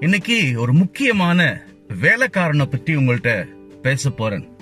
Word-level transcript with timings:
இன்னைக்கு 0.00 0.60
ஒரு 0.60 0.72
முக்கியமான 0.72 1.62
வேலைக்காரனை 2.00 2.64
பத்தி 2.64 2.96
உங்கள்ட்ட 2.96 3.44
பேச 3.82 4.10
போறேன். 4.10 4.56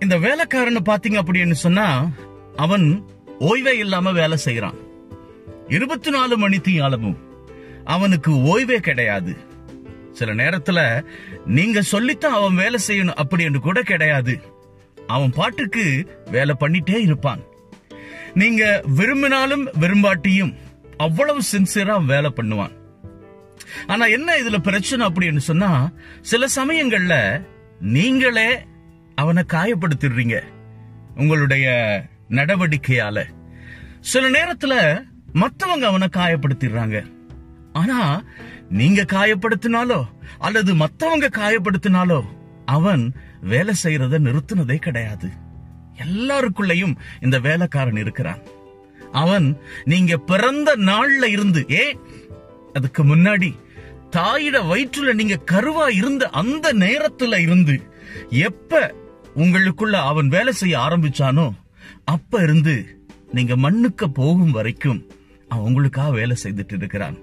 இந்த 0.00 0.18
வேலைக்காரனை 0.18 0.78
பாத்தீங்க 0.84 1.18
அப்படின்னு 1.22 1.52
சொன்னா 1.52 2.10
அவன் 2.56 3.04
ஓய்வே 3.38 3.78
இல்லாம 3.78 4.12
வேலை 4.12 4.38
செய்யறான் 4.44 4.74
இருபத்தி 5.68 6.10
நாலு 6.10 6.48
மணித்தையும் 6.48 6.52
தீயாலமும் 6.52 7.16
அவனுக்கு 7.84 8.42
ஓய்வே 8.42 8.80
கிடையாது. 8.80 9.36
சில 10.12 10.34
நேரத்துல 10.34 11.04
நீங்க 11.46 11.82
சொல்லித்தான் 11.82 12.32
அவன் 12.32 12.54
வேலை 12.54 12.80
செய்யணும் 12.88 13.18
அப்படின்னு 13.22 13.56
கூட 13.56 13.82
கிடையாது. 13.82 14.40
அவன் 15.06 15.30
பாட்டுக்கு 15.30 16.06
வேலை 16.30 16.54
பண்ணிட்டே 16.60 16.96
இருப்பான். 16.96 17.40
நீங்க 18.34 18.82
விரும்பினாலும் 18.86 19.68
விரும்பாட்டியும் 19.78 20.54
அவ்வளவு 20.96 21.40
சின்சியரா 21.52 22.04
வேலை 22.04 22.32
பண்ணுவான். 22.36 22.77
ஆனா 23.86 24.04
என்ன 24.06 24.36
இதுல 24.36 24.58
பிரச்சனை 24.58 25.06
அப்படின்னு 25.06 25.36
சொன்னா 25.36 25.90
சில 26.20 26.46
சமயங்கள்ல 26.56 27.42
நீங்களே 27.80 28.66
அவனை 29.14 29.42
காயப்படுத்திடுறீங்க 29.48 30.42
உங்களுடைய 31.16 31.68
நடவடிக்கையால. 32.30 33.24
சில 34.00 34.30
நேரத்துல 34.30 35.04
மத்தவங்க 35.32 35.86
அவனை 35.86 36.08
காயப்படுத்திடுறாங்க. 36.16 37.06
ஆனா 37.72 38.22
நீங்க 38.68 39.02
காயப்படுத்தினாலோ 39.02 40.04
அல்லது 40.38 40.74
மத்தவங்க 40.74 41.28
காயப்படுத்தினாலோ 41.28 42.22
அவன் 42.64 43.14
வேலை 43.40 43.74
செய்யறத 43.84 44.18
நிறுத்தினதே 44.18 44.76
கிடையாது. 44.76 45.28
எல்லாருக்குள்ளயும் 45.96 46.94
இந்த 47.20 47.38
வேலைக்காரன் 47.38 47.96
இருக்கிறான். 47.96 48.42
அவன் 49.12 49.60
நீங்க 49.84 50.16
பிறந்த 50.16 50.76
நாள்ல 50.76 51.24
இருந்து 51.24 51.66
ஏ 51.70 51.98
அதுக்கு 52.78 53.02
முன்னாடி 53.04 53.50
தாயிட 54.16 54.56
வயிற்றுல 54.70 55.12
நீங்க 55.12 55.36
கருவா 55.50 55.86
இருந்த 55.94 56.24
அந்த 56.40 56.66
நேரத்துல 56.74 57.38
இருந்து 57.38 57.74
எப்ப 58.48 58.80
உங்களுக்குள்ள 59.36 59.96
அவன் 60.10 60.28
வேலை 60.28 60.52
செய்ய 60.52 60.76
ஆரம்பிச்சானோ 60.78 61.46
அப்ப 62.04 62.40
இருந்து 62.42 62.74
நீங்க 63.32 63.56
மண்ணுக்கு 63.56 64.06
போகும் 64.10 64.50
வரைக்கும் 64.50 65.00
அவன் 65.48 65.66
உங்களுக்காக 65.66 66.10
வேலை 66.10 66.36
செய்துட்டு 66.42 66.74
இருக்கிறான். 66.76 67.16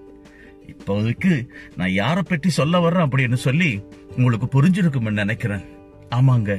இப்போதைக்கு 0.68 1.34
நான் 1.76 1.92
யாரை 1.92 2.24
பற்றி 2.28 2.50
சொல்ல 2.50 2.80
வர்றேன் 2.80 3.08
அப்படின்னு 3.08 3.38
சொல்லி 3.46 3.70
உங்களுக்கு 4.16 4.48
புரிஞ்சிருக்கும்னு 4.54 5.22
நினைக்கிறேன். 5.22 5.66
ஆமாங்க 6.10 6.52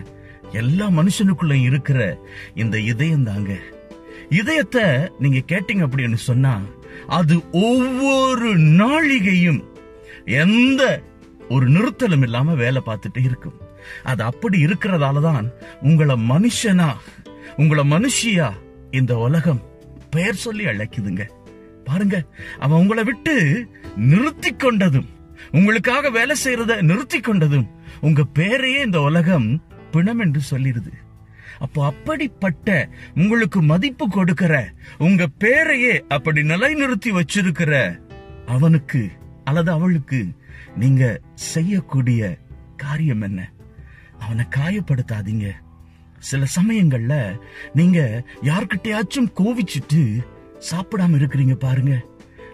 எல்லா 0.52 0.86
மனுஷனுக்குள்ள 0.88 1.54
இருக்கிற 1.68 2.00
இந்த 2.54 2.76
இதயம் 2.92 3.24
தாங்க 3.24 3.52
இதயத்தை 4.30 4.84
நீங்க 5.18 5.40
கேட்டீங்க 5.52 5.84
அப்படின்னு 5.86 6.20
சொன்னா 6.28 6.52
அது 7.06 7.34
ஒவ்வொரு 7.50 8.50
நாழிகையும் 8.58 9.60
எந்த 10.24 10.82
ஒரு 11.48 11.66
நிறுத்தலும் 11.70 12.22
இல்லாம 12.22 12.54
வேலை 12.54 12.82
பார்த்துட்டு 12.86 13.20
இருக்கும். 13.24 13.56
அது 14.02 14.22
அப்படி 14.22 14.64
இருக்கிறதால 14.64 15.20
தான் 15.20 15.46
உங்களை 15.80 16.16
மனுஷனா 16.30 16.88
உங்களை 17.56 17.84
மனுஷியா 17.90 18.48
இந்த 18.90 19.12
உலகம் 19.16 19.60
பெயர் 20.10 20.42
சொல்லி 20.44 20.64
அழைக்குதுங்க. 20.64 21.24
பாருங்க 21.84 22.16
அவன் 22.58 22.80
உங்களை 22.80 23.04
விட்டு 23.04 23.34
நிறுத்தி 23.96 24.50
கொண்டதும் 24.54 25.08
உங்களுக்காக 25.52 26.10
வேலை 26.10 26.36
செய்யறத 26.44 26.82
நிறுத்தி 26.82 27.18
கொண்டதும் 27.20 27.66
உங்க 28.00 28.24
பேரையே 28.38 28.80
இந்த 28.84 29.00
உலகம் 29.00 29.48
பிணம் 29.90 30.18
என்று 30.18 30.40
சொல்லிடுது. 30.50 30.92
அப்போ 31.58 31.84
அப்படிப்பட்ட 31.84 32.88
உங்களுக்கு 33.14 33.62
மதிப்பு 33.62 34.08
கொடுக்கிற 34.08 34.70
உங்க 34.98 35.26
பேரையே 35.38 36.04
அப்படி 36.08 36.40
நிலைநிறுத்தி 36.40 37.20
வச்சிருக்கிற 37.20 38.00
அவனுக்கு 38.46 39.10
அல்லது 39.44 39.70
அவளுக்கு 39.70 40.26
நீங்க 40.76 41.20
செய்யக்கூடிய 41.34 42.38
காரியம் 42.76 43.20
என்ன? 43.20 43.50
அவனை 44.18 44.44
காயப்படுத்தாதீங்க. 44.56 45.50
சில 46.18 46.44
சமயங்கள்ல 46.62 47.40
நீங்க 47.72 48.24
யார்கிட்டயாச்சும் 48.42 49.32
கோவிச்சிட்டு 49.34 50.18
சாப்பிடாம 50.70 51.16
இருக்கிறீங்க 51.16 51.54
பாருங்க. 51.54 52.04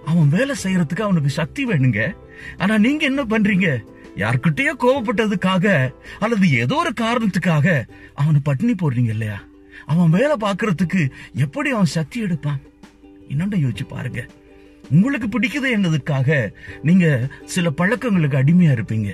அவன் 0.04 0.28
வேலை 0.28 0.54
செய்யறதுக்கு 0.62 1.00
அவனுக்கு 1.00 1.30
சக்தி 1.30 1.66
வேணுங்க. 1.66 2.14
ஆனா 2.58 2.78
நீங்க 2.78 3.04
என்ன 3.04 3.24
பண்றீங்க? 3.24 3.84
யார்கிட்டயோ 4.16 4.72
கோவப்பட்டதுக்காக 4.78 5.94
அல்லது 6.18 6.50
ஏதோ 6.50 6.74
ஒரு 6.74 6.92
காரணத்துக்காக 7.00 7.84
அவனை 8.14 8.40
பட்டினி 8.44 8.74
போடுறீங்க 8.74 9.08
இல்லையா? 9.08 9.42
அவன் 9.86 10.10
வேலை 10.10 10.36
பார்க்கறதுக்கு 10.40 11.10
எப்படி 11.34 11.70
அவன் 11.70 11.84
சக்தி 11.84 12.20
எடுப்பான்? 12.20 12.60
இன்னொன்னு 13.28 13.62
யோசிச்சு 13.64 13.86
பாருங்க. 13.88 14.26
உங்களுக்கு 14.90 15.40
பிடிக்குது 15.40 15.74
என்னதுக்காக 15.76 16.52
நீங்க 16.82 17.28
சில 17.44 17.70
பழக்கங்களுக்கு 17.70 18.38
அடிமையா 18.38 18.74
இருப்பீங்க. 18.78 19.12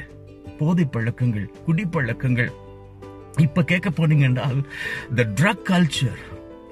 போதை 0.58 0.84
பழக்கங்கள் 0.84 1.50
குடி 1.64 1.84
பழக்கங்கள். 1.84 2.50
இப்ப 3.36 3.62
கேட்க 3.62 3.90
போனீங்கன்னா 3.90 4.64
த 5.14 5.26
ட்ரக் 5.40 5.68
கல்ச்சர் 5.68 6.18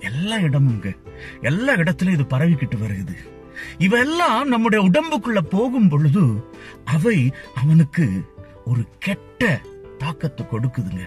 எல்லா 0.00 0.36
இடமுங்க 0.36 0.96
எல்லா 1.42 1.74
இடத்துலயும் 1.74 2.10
இது 2.10 2.22
பரவிக்கிட்டு 2.22 2.78
வருகிறது. 2.78 3.34
இவெல்லாம் 3.78 4.48
நம்முடைய 4.48 4.90
உடம்புக்குள்ள 4.90 5.38
போகும் 5.38 5.88
பொழுது 5.88 6.50
அவை 6.84 7.32
அவனுக்கு 7.54 8.34
ஒரு 8.64 8.88
கெட்ட 8.98 9.60
தாக்கத்தை 9.98 10.46
கொடுக்குதுங்க. 10.46 11.04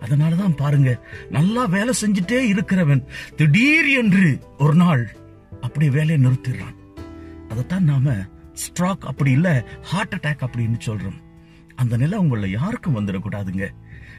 அதனாலதான் 0.00 0.56
பாருங்க 0.56 1.06
நல்லா 1.30 1.64
வேலை 1.64 1.94
செஞ்சுட்டே 2.00 2.38
இருக்கிறவன் 2.52 3.04
திடீர் 3.36 3.88
என்று 3.88 4.38
ஒரு 4.58 4.74
நாள் 4.74 5.16
அப்படி 5.60 5.90
வேலையை 5.90 6.18
நிறுத்திடுறான். 6.24 6.78
அதைத்தான் 7.48 7.84
நாம 7.84 8.14
ஸ்ட்ராக் 8.62 9.04
அப்படி 9.04 9.30
இல்ல 9.30 9.68
ஹார்ட் 9.82 10.14
அட்டாக் 10.14 10.44
அப்படின்னு 10.44 10.78
சொல்றோம். 10.86 11.20
அந்த 11.74 11.96
நிலை 11.96 12.18
உங்கள 12.18 12.46
யாருக்கும் 12.46 12.96
வந்துடக்கூடாதுங்க. 12.96 13.66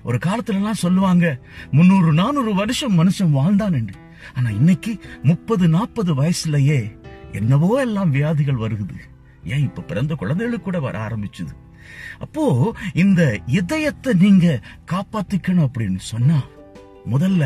ஒரு 0.03 0.17
காலத்துல 0.25 0.53
எல்லாம் 0.53 0.73
சொல்லுவாங்க 0.73 1.39
முன்னூறு 1.71 2.13
நானூறு 2.13 2.53
வருஷம் 2.53 2.97
மனுஷன் 2.99 3.29
வாழ்ந்தான் 3.29 3.73
என்று. 3.73 3.99
ஆனா 4.33 4.49
இன்னைக்கு 4.49 4.99
முப்பது 5.23 5.67
நாற்பது 5.67 6.15
வயசுலயே 6.15 6.79
என்னவோ 7.39 7.69
எல்லாம் 7.81 8.13
வியாதிகள் 8.17 8.63
வருகுது. 8.63 8.97
ஏன் 9.53 9.65
இப்ப 9.67 9.85
பிறந்த 9.91 10.13
குழந்தைகளுக்கு 10.15 10.65
கூட 10.65 10.79
வர 10.79 10.95
ஆரம்பிச்சுது? 11.07 11.53
அப்போ 12.19 12.43
இந்த 13.03 13.21
இதயத்தை 13.59 14.11
நீங்க 14.25 14.47
காப்பாத்திக்கணும் 14.91 15.65
அப்படின்னு 15.67 16.01
சொன்னா 16.11 16.39
முதல்ல 17.13 17.43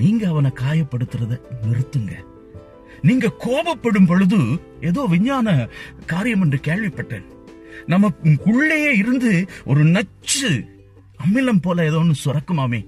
நீங்க 0.00 0.22
அவனை 0.28 0.50
காயப்படுத்துறத 0.60 1.34
நிறுத்துங்க. 1.66 2.14
நீங்க 3.02 3.26
கோபப்படும் 3.44 4.06
பொழுது 4.06 4.38
ஏதோ 4.80 5.00
விஞ்ஞான 5.12 5.48
காரியம் 6.12 6.42
என்று 6.44 6.58
கேள்விப்பட்டேன். 6.68 7.26
நமக்குள்ளேயே 7.92 8.90
இருந்து 9.02 9.32
ஒரு 9.64 9.82
நச்சு 9.96 10.50
அமிலம் 11.24 11.62
போல 11.62 11.84
ஏதோ 11.84 11.98
ஒன்று 11.98 12.22
சுரக்குமாமே. 12.24 12.80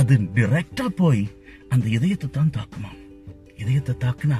அது 0.00 0.14
டிரெக்டா 0.36 0.86
போய் 1.00 1.22
அந்த 1.68 1.86
இதயத்தை 1.96 2.28
தான் 2.30 2.54
தாக்குமாம். 2.56 2.98
இதயத்தை 3.56 3.94
தாக்குனா 4.04 4.38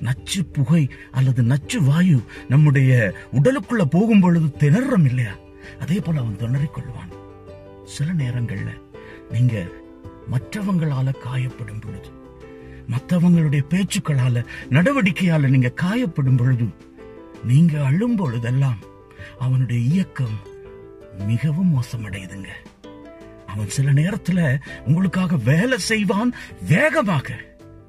நச்சு 0.00 0.44
புகை 0.44 0.90
அல்லது 1.10 1.42
நச்சு 1.42 1.82
வாயு 1.82 2.22
நம்முடைய 2.48 3.14
உடலுக்குள்ள 3.32 3.84
போகும் 3.84 4.20
பொழுது 4.20 4.52
திணறம் 4.52 5.04
இல்லையா? 5.04 5.32
அதே 5.80 6.00
போல 6.00 6.18
அவன் 6.18 6.36
திணறிக் 6.36 6.76
கொள்வான். 6.76 7.12
சில 7.84 8.12
நேரங்கள்ல 8.12 8.70
நீங்க 9.30 9.66
மற்றவங்களால 10.32 11.14
காயப்படும் 11.18 11.80
பொழுது 11.80 12.08
மற்றவங்களுடைய 12.88 13.62
பேச்சுக்களால 13.68 14.44
நடவடிக்கையால 14.70 15.48
நீங்க 15.48 15.72
காயப்படும் 15.82 16.36
பொழுது 16.36 16.64
நீங்க 17.44 17.84
அழும் 17.84 18.16
பொழுதெல்லாம் 18.16 18.78
அவனுடைய 19.38 19.82
இயக்கம் 19.82 20.38
மிகவும் 21.26 21.72
மோசமடையுதுங்க. 21.74 22.48
அவன் 23.46 23.68
சில 23.68 23.92
நேரத்துல 23.92 24.60
உங்களுக்காக 24.86 25.36
வேலை 25.36 25.78
செய்வான் 25.78 26.34
வேகமாக. 26.68 27.34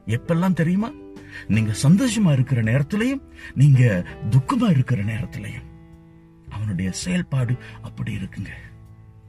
எப்பெல்லாம் 0.08 0.54
தெரியுமா? 0.54 0.92
நீங்க 1.48 1.74
சந்தோஷமா 1.84 2.32
இருக்கிற 2.32 2.64
நேரத்திலையும் 2.64 3.22
நீங்க 3.54 4.06
துக்கமா 4.30 4.70
இருக்கிற 4.70 5.04
நேரத்திலையும். 5.04 5.70
அவனுடைய 6.50 6.92
செயல்பாடு 6.92 7.56
அப்படி 7.82 8.16
இருக்குங்க. 8.16 8.50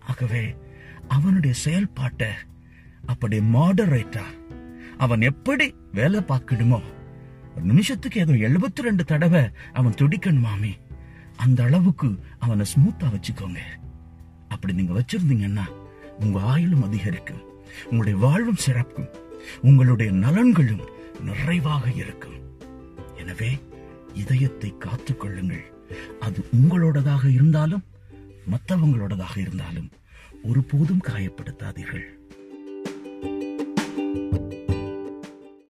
ஆகவே 0.00 0.56
அவனுடைய 1.08 1.54
செயல்பாட்டை 1.54 2.28
அப்படி 3.06 3.38
மாடரேட்டா 3.38 4.22
அவன் 4.98 5.20
எப்படி 5.20 5.74
வேலை 5.92 6.20
பார்க்கணுமோ 6.20 6.82
ஒரு 7.56 7.64
நிமிஷத்துக்கு 7.64 8.20
ஏதோ 8.20 8.32
எழுபத்தி 8.32 8.82
ரெண்டு 8.82 9.04
தடவை 9.04 9.50
அவன் 9.72 9.92
துடிக்கணுமாமே 9.92 10.72
அந்த 11.36 11.62
அளவுக்கு 11.62 12.18
அவனை 12.38 12.66
ஸ்மூத்தா 12.74 13.02
வச்சுக்கோங்க. 13.02 13.58
அப்படி 14.48 14.72
நீங்க 14.72 14.92
வச்சிருந்தீங்கன்னா 14.92 15.64
உங்க 16.20 16.38
ஆயுளும் 16.38 16.84
அதிகரிக்கும். 16.84 17.42
உங்களுடைய 17.84 18.18
வாழ்வும் 18.18 18.62
சிறக்கும் 18.66 19.08
உங்களுடைய 19.62 20.12
நலன்களும் 20.12 20.80
நிறைவாக 21.24 21.90
இருக்கும். 21.90 22.38
எனவே 23.16 23.58
இதயத்தை 24.14 24.74
காத்துக் 24.78 25.20
கொள்ளுங்கள். 25.20 25.72
அது 26.20 26.44
உங்களோடதாக 26.56 27.32
இருந்தாலும் 27.32 27.84
மற்றவங்களோடதாக 28.50 29.36
இருந்தாலும் 29.36 29.90
ஒருபோதும் 30.42 31.02
காயப்படுத்தாதீர்கள். 31.08 32.06